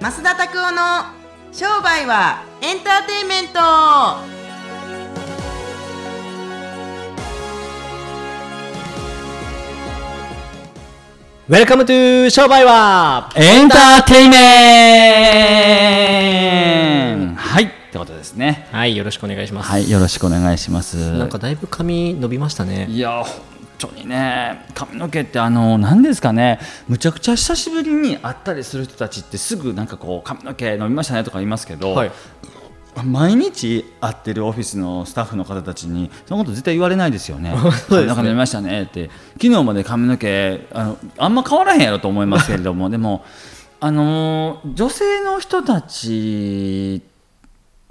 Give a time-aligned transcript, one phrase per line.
[0.00, 1.04] 増田拓夫の
[1.52, 3.60] 商売はエンターテインメント。
[11.48, 14.36] Welcome to 商売はエンターテイメ
[17.16, 18.68] ンはいってことですね。
[18.72, 19.68] はいよろしくお願いします。
[19.68, 20.96] はいよろしくお願いします。
[21.18, 22.86] なんかだいぶ髪伸びましたね。
[22.88, 32.12] いや本当にね髪の毛ってあの何ですかねむちゃくちゃ久しぶりに会ったりする人たちってすぐなんかこう髪の毛伸びましたねとか言いますけど、はい。
[33.04, 37.54] 毎日会ってるオフィスのスタッフの方たちにそのこと絶対言われないですよね。
[37.88, 38.14] そうですね。
[38.14, 39.10] 髪ましたねって。
[39.40, 43.24] 昨日まで髪の毛あのあんま変わらへんやろと思いますけれどもでも
[43.78, 47.00] あのー女性の人たち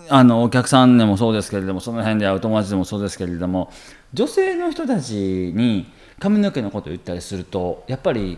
[0.07, 3.71] あのお客さんでもそうですけれどもその辺で会う友達でもそうですけれども
[4.13, 5.13] 女性の人たち
[5.55, 8.37] に髪の毛のことを言ったりするとやっぱり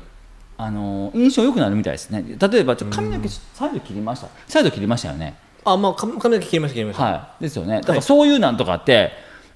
[0.58, 2.24] あの印象良くなるみたいですね。
[2.24, 4.28] 例えばちょ髪の毛サイド切りました。
[4.48, 5.36] サイド切りましたよね。
[5.64, 7.82] あまあ髪髪の毛切りました切りました、はい、ですよね。
[7.82, 9.12] だからそういうなんとかって、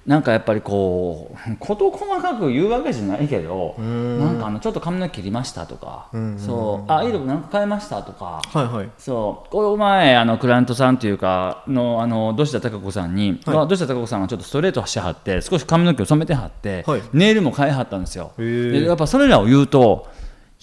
[0.06, 8.90] なんかやっぱりこう事細かく言うわけじゃないけどなんかあのちょっと髪の毛切りましたとかそうあ色なんか変えましたとかはいはい。
[8.98, 13.68] そうこの前あのクライアントさんというかのあの土下座貴子さんに、はい。
[13.68, 17.02] 土下座貴子さんがちょっとストレートしてはって少し髪の毛を染めてはって、はい。
[17.12, 18.30] ネイルも変えはったんですよ。
[18.38, 20.06] でやっぱそれらを言うと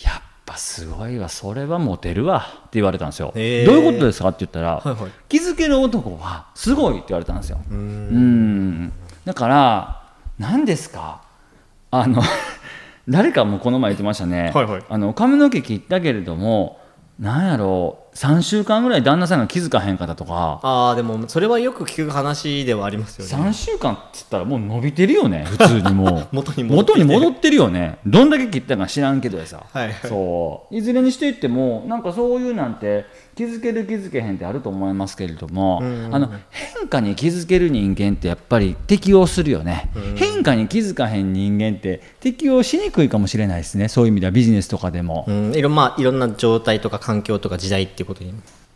[0.01, 3.33] やっぱすごいわそれはモテるわって言われたんですよ。
[3.35, 4.29] どういうことですか？
[4.29, 5.11] って言ったら、はいはい。
[5.27, 7.59] 気づける男はすごいって言われたんですよ。
[7.69, 8.93] うん
[9.25, 10.01] だから
[10.39, 11.21] 何ですか？
[11.91, 12.21] あの
[13.07, 14.83] 誰かもこの前言ってましたね、はいはい。
[14.89, 16.79] あの髪の毛切ったけれども
[17.19, 20.59] なんやろう3週間ぐらい旦那さんが気づかへんかったとか。
[20.61, 23.49] ああでもそれはよく聞く話ではありますよね。
[23.49, 25.45] 3週間っつったらもう伸びてるよね。
[25.49, 26.27] 普通にもう。
[26.31, 27.97] 元に戻ってるよね。
[28.05, 29.87] どんだけ切ったか知らんけどさ、はい。
[29.87, 30.75] はいそう。
[30.75, 43.87] いずれにしていってもなんかそういうなんて気づける気づけへんってあると思いますけれども、あの変化に気づける人間ってやっぱり適応するよね、変化に気づかへん人間って適応しにくいかもしれないですね。
[43.87, 45.25] そういう意味ではビジネスとかでも。
[45.27, 45.55] うん。
[45.55, 48.33] いろ,、まあ、いろんな状態とか環境とか時代っていうことに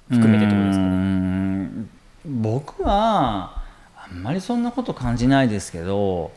[0.09, 0.85] 含めてってことですね。
[0.85, 1.89] ん。
[2.25, 3.61] 僕は
[3.95, 6.31] あんまりそんなこと感じないですけど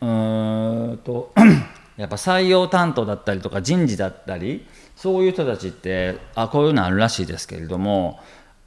[0.00, 1.32] うーんと
[1.96, 4.66] やっぱ採用担当だったりとか人事だったり
[4.96, 8.20] そういう人たちってあこういうのあるらしいですけれども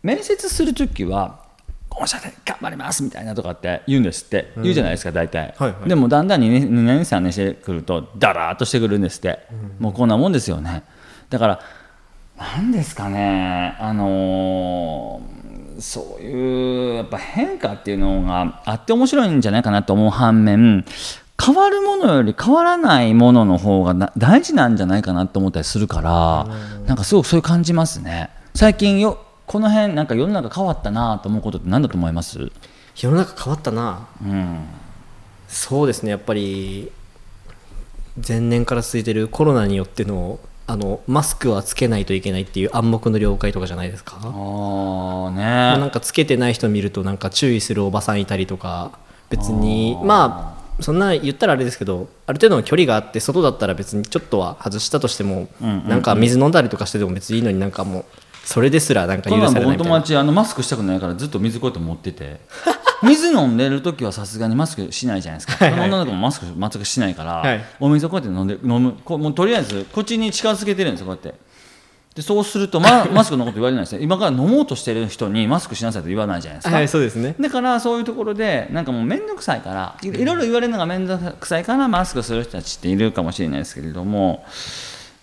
[0.04, 1.46] 面接する時は
[1.90, 5.90] 「御社で頑張ります」みたいなとかって言うんですって、言うじゃないですか大体、はいはい。
[5.90, 9.40] でもだんだん 2, 年2年3年してくるとダラーっとしてくるんですって、
[9.80, 10.84] もうこんなもんですよね。
[11.30, 11.60] だから
[12.38, 15.38] なんですかね、あのー
[15.80, 20.84] そういうやっぱ変化っていうのがあって面白いんじゃないかなと思う反面
[21.40, 26.48] 変わるものより変わらないものの方がな大事なんじゃないかなと思ったりするから
[26.88, 28.32] なんかすごくそういう感じますね。
[28.56, 32.52] 最近よこの辺なんか世の中変わったなと思うことって何だと思います？
[32.96, 34.08] 世の中変わったな。
[34.24, 34.66] うん。
[35.48, 36.10] そうですね。
[36.10, 36.92] やっぱり
[38.28, 44.20] 前年から続いてるコロナによってのあのマスクはつけないといけないっていう暗黙の了解とかじゃないですか？
[44.22, 45.42] あね。
[45.80, 48.92] なんかつけてない人見るとなんか注意するおばさんいたりとか
[49.30, 55.88] 別にまあそんな言ったらあれですけどある程度の距離があって外だったら別にちょっとは外したとしても、うんうんうん。
[55.88, 58.06] なんか水飲んだりとかしてても別にいいのになんかもう
[58.44, 62.40] それですらなんか許されないみたいな友達あのマスクしたくないからずっと水こうやって持ってて
[63.04, 65.66] 水飲んでる時はさすがにマスクしないじゃないですか。
[65.66, 65.90] はいはい。
[65.90, 67.64] 女の子もマスク全くしないから、はい。
[67.80, 71.40] お水をこうやって飲んで飲むこうもうとりあえず口に近づけてるんですよこうやって。
[72.16, 74.02] でそうすると、ま、 マスクのこと言われないですね。
[74.02, 77.36] 今から飲もうとしてる人にマスクしなさいと言わないじゃないですか、はいそうですね。
[77.40, 84.44] だからそういうところでなんかもう面倒くさいからいいろいろ言われるのが面倒くさいからマスクする人たちっているかもしれないですけれども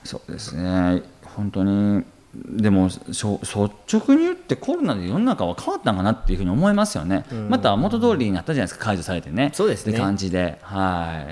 [0.05, 1.03] そうですね。
[1.35, 9.51] 本当にでも率直に言ってコロナで世の中は変わったんかなっていうふうに思いますよね、また元通りになったじゃないですか解除されてね。
[9.55, 9.93] そうですね。
[9.93, 10.59] って感じで。
[10.63, 11.25] は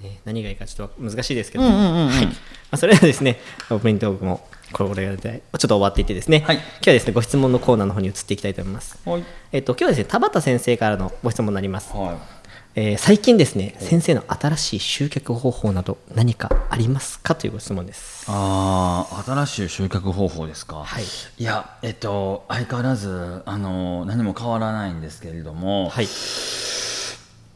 [0.00, 0.02] い。
[0.02, 1.72] ね、何がいいかちょっと難しいですけど、はい。
[1.72, 2.32] ま
[2.72, 3.38] あ、それではですね
[3.70, 6.56] オープニングトークもこれでちょっと終わっていってですね、はい。
[6.56, 8.98] 今日はですねご質問のコーナーの方に移っていきたいと思います。
[9.08, 9.24] はい。
[9.52, 12.35] えっと、今日はですね田畑先生からのご質問になります、はい
[12.78, 18.26] えー最近ですね先生の新しい集客方法など何かありますかというご質問です。
[18.28, 21.04] ああ新しい集客方法ですか、はい。
[21.38, 26.06] いやえっと相変わらずあの何も変わらないんですけれども、はい。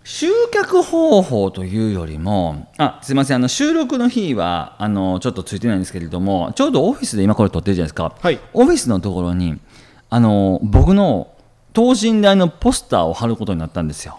[0.03, 8.41] 集客方法というよりもあすいませんあの収録の日はあのちょっとついてないんですけれどもちょうどオフィスで今これ撮ってるじゃないですか、はい。
[8.55, 9.61] オフィスのところに
[10.09, 11.29] あの僕の
[11.73, 14.17] 等身大のポスターを貼ることになったんですよ。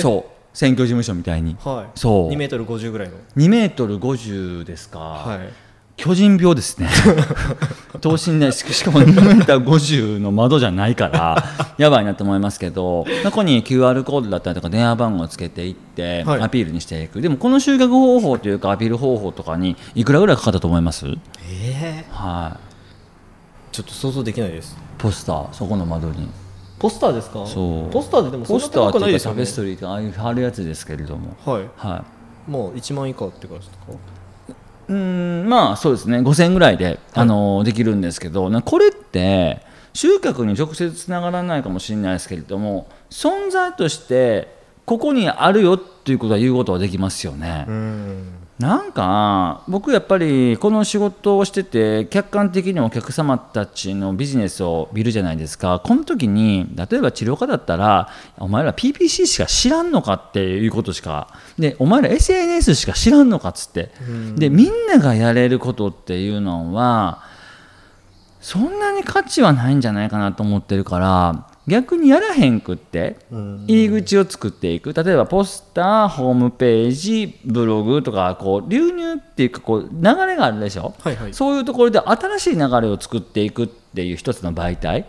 [0.00, 0.24] そう。
[0.54, 1.98] 選挙事務所みたいに、はい。
[1.98, 2.30] そう。
[2.30, 3.14] 2メートル50ぐらいの。
[3.36, 5.52] 2メートル50ですか、はい。
[5.96, 6.88] 巨人病ですね。
[8.00, 11.44] 等身大ししかも2メーター50の窓じゃないから
[11.76, 16.42] やばいなと思いますけどここに QR コードだったりとか電話番号をつけていってはい。
[16.42, 21.06] アピールにしていく、でもこの集客方法というかアピール方法とかにいくらぐらいかかったと思います？
[21.08, 21.16] え
[21.50, 23.74] えはい。
[23.74, 24.76] ちょっと想像できないです。
[24.98, 26.28] ポスターそこの窓に
[26.78, 27.46] ポスターですか？
[27.46, 27.90] そう。
[27.90, 31.36] ポスターででもポスターっていうかタペストリーとかああいう貼るやつですけれども。
[31.44, 31.68] はい。
[31.76, 32.04] は
[32.48, 32.50] い。
[32.50, 33.86] もう1万以下って感じですか？
[34.88, 34.94] うー
[35.44, 36.18] んまあそうですね。
[36.18, 39.60] 5000円ぐらいで、あのできるんですけどなこれって
[39.92, 47.66] 集客に直接つながらないかもしれないですけれども存在としてここにあるよっていうことは言うことはできますよね。
[47.68, 55.80] うんなんか僕やっぱりこの仕事をしてて客観的にお客様たちのビジネスを見るじゃないですか。
[55.84, 63.92] この時に例えば治療家だったらお前ら PPC しか知らんのかっていうことしかでお前ら SNS しか知らんのかっつって。
[64.34, 67.22] でみんながやれることっていうのは
[68.40, 74.92] そんなに価値はないんじゃないかなと思ってるから逆にやらへんくって入り口を作っていく。
[74.92, 81.34] 例えばポスターホームページブログとかこう流入っていうかこう流れがあるでしょ、はいはい。
[81.34, 85.06] そういうところで新しい流れを作っていくっていう一つの媒体。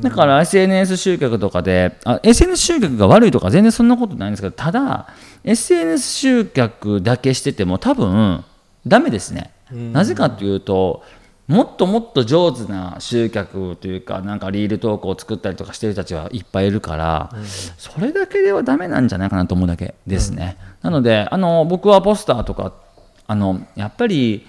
[0.00, 5.08] だから SNS 集客とかであ SNS 集客が悪いとか全然そんなことないんですけどただ
[5.42, 8.44] SNS 集客だけしてても多分
[8.86, 9.50] ダメですね。
[9.70, 11.02] なぜかというと
[11.46, 17.30] もっともっと上手な集客というかなんかリール投稿を作ったりとかしてる人たちはいっぱいいるから、
[17.76, 22.72] それだけではダメなんじゃないかなと思うだけですね、なのであの僕はポスターとか
[23.26, 24.46] あのやっぱり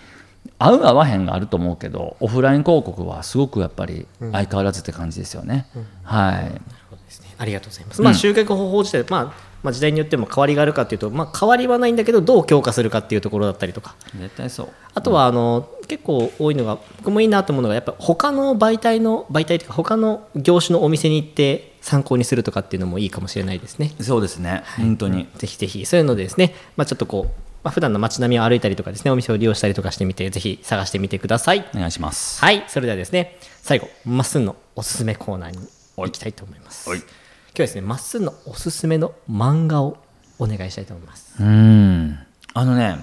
[0.57, 5.65] 合う合わへんがあると思うけどオフライン広告はすごくやっぱり相変わらずって感じですよね、
[6.03, 6.61] はい。
[6.89, 7.35] そうですね。
[7.37, 9.33] ありがとうございます、まあ集客方法自体、まあ、
[9.65, 13.95] まあ時代によっても変わりがあるかっていうと、まあ、変わりはないんだけどどう強化するかっていうところだったりとか。
[14.15, 14.69] 絶対そう。
[14.93, 23.91] あとはあの、結構多いのが僕もいいなと思うのがやっぱ他の媒体の媒体というか他の業種のお店に行って参考にするとかっていうのもいいかもしれないですね。
[24.01, 25.27] そうですね、本当に。
[25.37, 25.85] ぜひぜひ。
[25.85, 31.67] そういうのでですね、まあ、ちょっとこう、まあ、普段の街並みを歩いたりとかですねお店を利用したりとかしてみてぜひ探してみてください。
[31.73, 32.39] お願いします。
[32.39, 32.63] はい。
[32.67, 35.57] それではですね最後まっすんのおすすめコーナーに
[35.97, 36.89] 行きたいと思います。
[37.55, 39.97] はい今日はですねまっすんのおすすめの漫画を
[40.39, 41.41] お願いしたいと思います。
[41.41, 42.19] うん。
[42.53, 42.97] あのね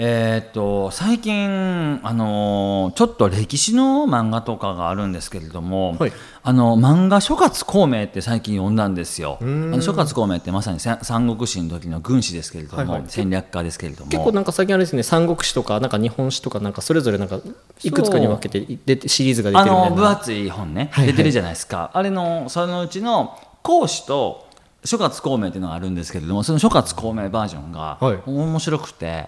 [0.00, 6.12] えーっと最近、あのーちょっと歴史の漫画とかがあるんですけれども、はい。
[6.42, 9.38] あの漫画諸葛孔明って最近読んだんですよ。
[9.40, 12.88] あの諸葛孔明ってまさにさ三国志の時の軍師ですけれども、はい。
[12.88, 14.10] はい戦略家ですけれども。
[14.10, 17.40] 結構なんか最近あれですね三国志とかなんか日本史とかなんかそれぞれなんか
[17.82, 19.96] いくつかに分けて出てシリーズが出あてるみたいな。
[19.96, 21.12] の分厚い本ね、はいはい。
[21.12, 21.90] 出てるじゃないですか。
[21.94, 24.46] あれのそのうちの講師と
[24.84, 28.18] 諸葛孔明っていうのがあるんですけれどもその諸葛孔明バージョンがはい。
[28.26, 29.26] 面白くて、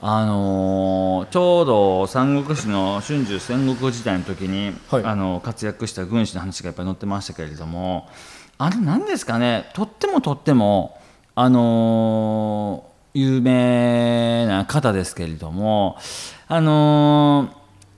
[0.00, 5.04] あのーちょうど三国志の春秋戦国時代の時に、はい。
[5.04, 8.08] あの活躍した軍師の話がいっぱい載ってましたけれども
[8.58, 10.98] あれなんですかねとってもとっても
[11.34, 15.96] あのー有名な方ですけれども
[16.46, 17.48] あの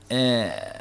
[0.08, 0.79] ーえ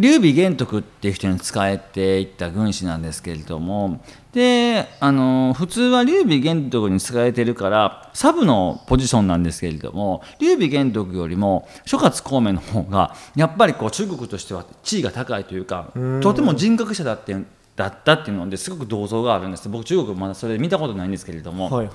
[0.00, 4.02] 劉備玄徳っていう人に仕えていった軍師なんですけれども
[4.32, 15.92] であの普通は劉備玄徳に仕えてるからサブのポジションなんですけれども劉備玄徳よりも諸葛孔明の方がやっぱりこう中国としては地位が高いというか
[16.22, 17.36] とても人格者だって
[17.76, 19.66] だったっていうのですごく銅像があるんです。
[19.68, 21.94] 僕中国まだそれ見たことないんですけれども、はいはい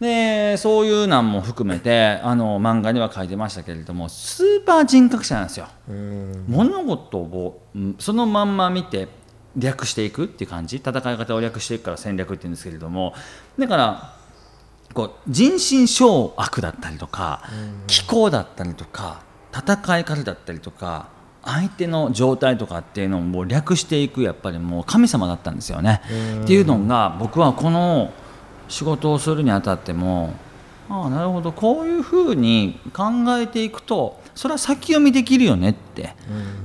[0.00, 5.68] でそういうなんも含めてあの漫画には書いてましたけれどもスーパー人格者なんですよ。
[6.48, 9.08] 物事をうんそのまんま見て
[9.56, 10.78] 略していくっていう感じ？
[10.78, 13.14] 戦い方を略していくから戦略って言うんですけれども
[13.58, 14.16] だから
[14.92, 17.42] こう人心掌握だったりとか
[17.86, 19.22] 気候だったりとか
[19.56, 21.08] 戦い方だったりとか
[21.44, 26.00] 相手の状態とかっていうのをもう略していくやっぱりもう神様だったんですよね。
[26.42, 28.12] っていうのが僕はこの
[28.68, 30.34] 仕事をするにあたっても
[30.88, 31.52] ああなるほど。
[31.52, 33.04] こういうふうに考
[33.38, 36.14] えていくとそれは先読みできるよねって、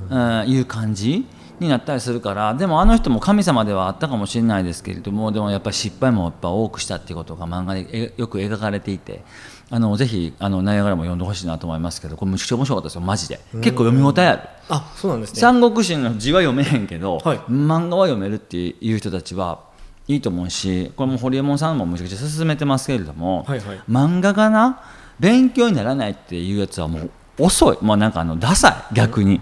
[0.10, 0.50] うん。
[0.50, 1.26] いう感じ
[1.60, 9.24] になったりするからでもあの人も神様ではあったかもしれないですけれどもでもやっぱり失敗もやっぱ多くしたっていうことが漫画でえよく描かれていて
[9.70, 13.02] あのぜひあのナイアガラも読んでほしいなと思いますけどこれむちゃくちゃ面白かったですよ。
[13.02, 13.40] マジで。
[13.54, 14.42] 結構読み応えある。
[14.70, 15.40] あそうなんですね。
[15.40, 17.38] 三国志の字は読めへんけど、はい。
[17.50, 19.69] 漫画は読めるっていう人たちは
[20.10, 23.82] いいと思うしこれも堀エモ門さんもむちゃくちゃ進めてますけれども、はいはい。
[23.88, 24.82] 漫画がな
[25.20, 27.78] 勉強にならないっていうやつはもう遅い。
[27.82, 28.96] もうなんかあのダサい。
[28.96, 29.40] 逆に。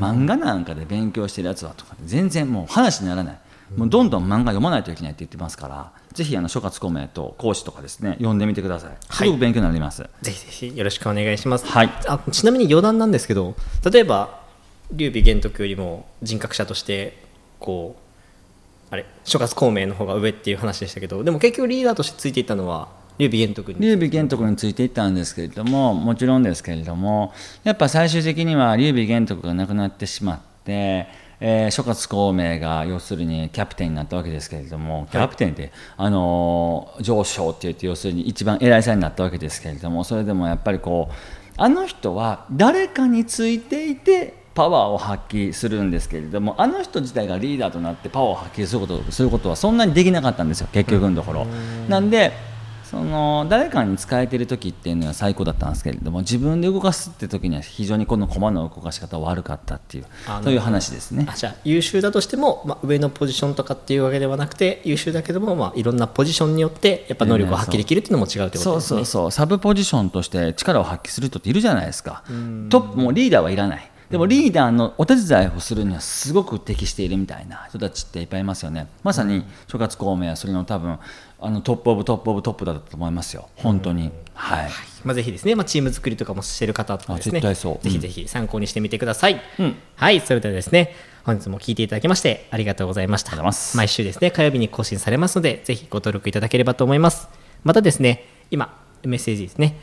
[0.00, 3.38] 漫画なんかで勉強してるやつはとか全然もう話にならない。
[3.76, 8.96] もうどんどん漫画読まないといけないって言ってますからぜひあの諸葛孔明と講師とかですね読んでみてください。
[9.08, 11.90] すごく勉強になります、ぜひぜひよろしくお願いします、はい。
[12.06, 13.54] あちなみに余談なんですけど
[13.90, 14.40] 例えば
[14.90, 17.16] 劉備玄徳よりも人格者として
[17.60, 18.01] こう
[18.92, 27.32] あれ諸葛孔明の方が上っていう話でしたけどでも結局リーダーとしてついていったのは劉備玄徳に劉備玄徳についていったんですけれどももちろんですけれども
[27.64, 31.08] やっぱ最終的には劉備玄徳が亡くなってしまって、
[31.40, 41.14] えー諸葛孔明が要するにキャプテンになったわけですけれどもキャプテンって、あのー上昇って言って要するに一番偉いさんになったわけですけれどもそれでもやっぱりこう
[41.56, 51.46] あの人は誰かについていてパワーを発揮するんですけれどもあの人自体がリーダーとなってパワーを発揮することすることはそんなにできなかったんですよ結局のところ。
[51.88, 52.32] なんで
[52.92, 61.26] その誰かに使えてる時っていうのは最高だったんですけれども自分で動かすって時には非常にこの駒の動かし方は悪かったっていうあそういう話ですね。
[61.26, 61.32] あ。
[61.32, 68.98] じゃあ優秀だとしても、まあ、上のポジションとかっていうわけではなくて優秀だけども、まあ、いろんなポジションによってやっぱ能力を発揮できるっていうのも違うってことそうですね。
[68.98, 72.24] そうそうサブポジションとして力を発揮する人っているじゃないですか。
[72.26, 78.86] トップもうリーダーはいらないでもリーダーのお手伝いをするにはすごく適しているみたいな人たちっていっぱいいますよね。
[79.02, 80.98] まさに諸葛孔明はそれの多分
[81.40, 83.48] あのトップ of top of top だったと思いますよ。
[83.56, 84.12] 本当に。
[84.34, 84.70] はい。
[85.02, 87.38] まあ、ぜひですね、まあ、チーム作りとかもしてる方とかですね。
[87.38, 89.76] あ絶対そうぜひぜひ参考にしてみてください、うん。
[89.96, 90.20] はい。
[90.20, 93.30] それではですね本日も聞いていただきましてありがとうございました。
[93.30, 93.76] ありがとうございます。
[93.78, 97.30] 毎週ですね火曜日に更新されますのでぜひご登録いただければと思います。
[97.64, 99.78] またですね今 MSAG ですね。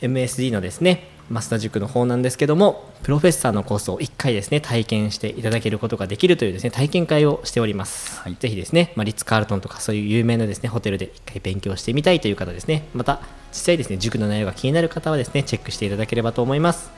[0.00, 8.36] MSD のですね増田塾の方なんですけどもプロフェッサーのコースを1回ですね体験していただけることができるというですね体験会をしております、はい。
[8.38, 16.90] ぜひですね、まあ、リッツ・カールトンとかそういう有名なですねホテルで1回勉強してみたいという方ですねまた実際ですね塾の内容が気になる方はですねチェックしていただければと思います。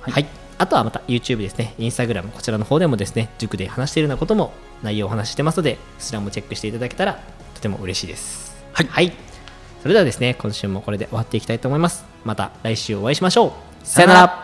[0.00, 0.26] はい、
[0.58, 7.20] あとはまた YouTube ですね Instagram こちらの方でもですね塾で話しているようなことも内容をお話ししてますのでそちらもチェックしていただけたら
[7.54, 8.54] とても嬉しいです。
[8.72, 9.12] はい、
[9.80, 12.04] それではですね今週もこれで終わっていきたいと思います。
[12.24, 14.43] また来週お会いしましょうさよなら